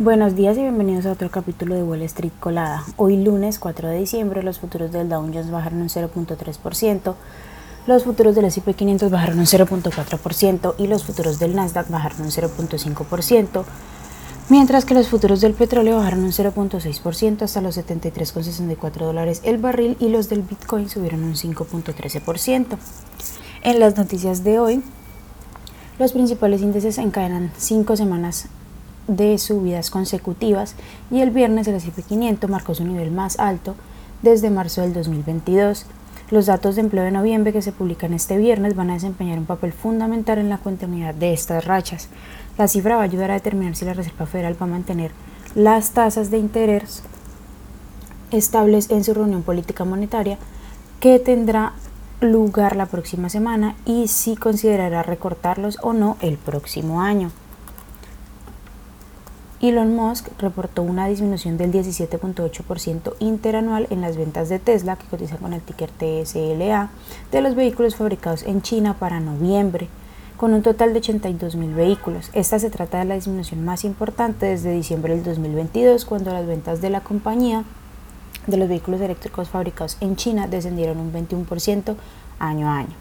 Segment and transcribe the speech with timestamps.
[0.00, 2.84] Buenos días y bienvenidos a otro capítulo de Wall Street Colada.
[2.96, 7.14] Hoy lunes 4 de diciembre los futuros del Dow Jones bajaron un 0.3%,
[7.88, 12.28] los futuros del S&P 500 bajaron un 0.4% y los futuros del Nasdaq bajaron un
[12.28, 13.64] 0.5%,
[14.48, 19.96] mientras que los futuros del petróleo bajaron un 0.6% hasta los 73,64 dólares el barril
[19.98, 22.78] y los del Bitcoin subieron un 5.13%.
[23.62, 24.80] En las noticias de hoy,
[25.98, 28.48] los principales índices encadenan cinco semanas
[29.08, 30.76] de subidas consecutivas
[31.10, 33.74] y el viernes el S&P 500 marcó su nivel más alto
[34.22, 35.86] desde marzo del 2022.
[36.30, 39.46] Los datos de empleo de noviembre que se publican este viernes van a desempeñar un
[39.46, 42.08] papel fundamental en la continuidad de estas rachas.
[42.58, 45.12] La cifra va a ayudar a determinar si la Reserva Federal va a mantener
[45.54, 47.02] las tasas de interés
[48.30, 50.36] estables en su reunión política monetaria
[51.00, 51.72] que tendrá
[52.20, 57.30] lugar la próxima semana y si considerará recortarlos o no el próximo año.
[59.60, 65.36] Elon Musk reportó una disminución del 17.8% interanual en las ventas de Tesla, que cotiza
[65.36, 66.90] con el ticker TSLA,
[67.32, 69.88] de los vehículos fabricados en China para noviembre,
[70.36, 72.30] con un total de 82.000 vehículos.
[72.34, 76.80] Esta se trata de la disminución más importante desde diciembre del 2022, cuando las ventas
[76.80, 77.64] de la compañía
[78.46, 81.96] de los vehículos eléctricos fabricados en China descendieron un 21%
[82.38, 82.94] año a año.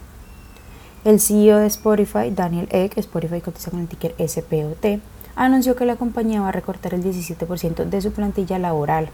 [1.05, 4.99] El CEO de Spotify, Daniel Ek, Spotify cotiza con el ticker SPOT,
[5.45, 9.09] anunció que la compañía va a recortar el 17% de su plantilla laboral.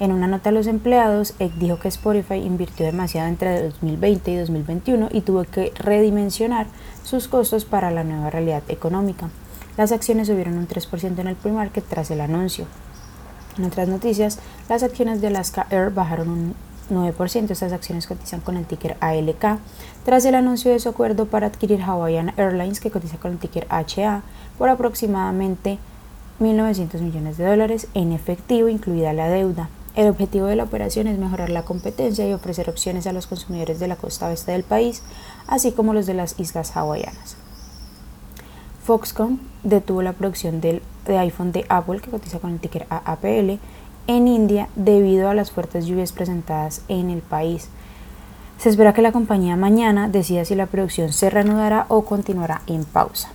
[0.00, 4.36] En una nota a los empleados, Eck dijo que Spotify invirtió demasiado entre 2020 y
[4.36, 6.66] 2021 y tuvo que redimensionar
[7.02, 9.30] sus costos para la nueva realidad económica.
[9.76, 12.66] Las acciones subieron un 3% en el pre-market tras el anuncio.
[13.58, 16.54] En otras noticias, las acciones de Alaska Air bajaron un
[16.90, 17.50] 9%.
[17.50, 19.58] Estas acciones cotizan con el ticker ALK
[20.04, 23.66] tras el anuncio de su acuerdo para adquirir Hawaiian Airlines, que cotiza con el ticker
[23.70, 24.22] HA,
[24.58, 25.78] por aproximadamente
[26.40, 29.68] 1.900 millones de dólares en efectivo, incluida la deuda.
[29.94, 33.78] El objetivo de la operación es mejorar la competencia y ofrecer opciones a los consumidores
[33.78, 35.02] de la costa oeste del país,
[35.46, 37.36] así como los de las islas hawaianas.
[38.84, 43.58] Foxconn detuvo la producción del, de iPhone de Apple, que cotiza con el ticker AAPL,
[44.06, 47.70] en India debido a las fuertes lluvias presentadas en el país.
[48.58, 52.84] Se espera que la compañía mañana decida si la producción se reanudará o continuará en
[52.84, 53.30] pausa.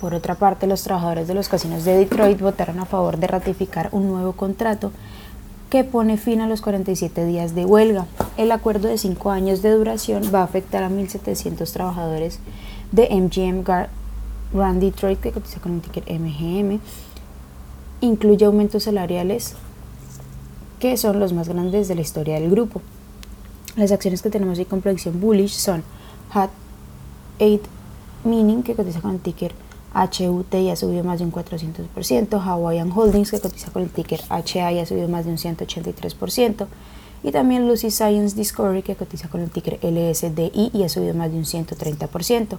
[0.00, 3.88] Por otra parte, los trabajadores de los casinos de Detroit votaron a favor de ratificar
[3.92, 4.90] un nuevo contrato
[5.70, 8.06] que pone fin a los 47 días de huelga.
[8.36, 12.40] El acuerdo de 5 años de duración va a afectar a 1.700 trabajadores
[12.90, 13.62] de MGM
[14.52, 16.80] Grand Detroit, que cotiza con el ticket MGM.
[18.00, 19.54] Incluye aumentos salariales
[20.78, 22.82] que son los más grandes de la historia del grupo.
[23.76, 25.82] Las acciones que tenemos ahí con predicción bullish son
[26.30, 26.50] HAT
[27.40, 27.60] 8
[28.24, 29.52] Mining, que cotiza con el ticker
[29.94, 34.72] HUT ya subió más de un 400%, Hawaiian Holdings que cotiza con el ticker HA
[34.72, 36.66] ya subido más de un 183%,
[37.22, 41.32] y también Lucy Science Discovery que cotiza con el ticker LSDI y ha subido más
[41.32, 42.58] de un 130%,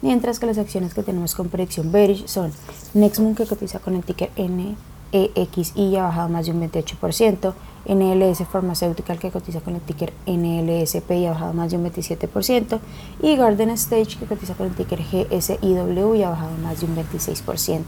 [0.00, 2.50] mientras que las acciones que tenemos con predicción bearish son
[2.94, 4.76] Nextmoon que cotiza con el ticker NEXI
[5.12, 7.54] y ha bajado más de un 28%,
[7.88, 12.80] NLS Pharmaceutical que cotiza con el ticker NLSP y ha bajado más de un 27%,
[13.22, 16.96] y Garden Stage que cotiza con el ticker GSIW y ha bajado más de un
[16.96, 17.82] 26%.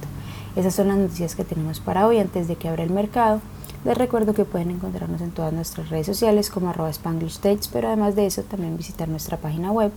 [0.57, 3.41] Esas son las noticias que tenemos para hoy antes de que abra el mercado.
[3.89, 7.41] Les recuerdo que pueden encontrarnos en todas nuestras redes sociales como arroba Spanglish
[7.73, 9.93] pero además de eso también visitar nuestra página web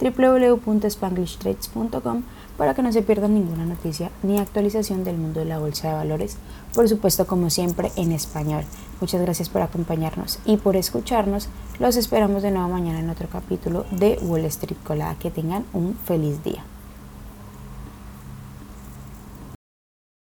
[0.00, 2.22] www.spanglishtrades.com
[2.56, 5.94] para que no se pierdan ninguna noticia ni actualización del mundo de la bolsa de
[5.94, 6.36] valores,
[6.72, 8.62] por supuesto como siempre en español.
[9.00, 11.48] Muchas gracias por acompañarnos y por escucharnos.
[11.80, 15.16] Los esperamos de nuevo mañana en otro capítulo de Wall Street Colada.
[15.16, 16.62] Que tengan un feliz día.